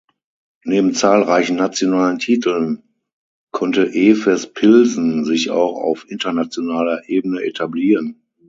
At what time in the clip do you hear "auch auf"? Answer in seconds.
5.51-6.09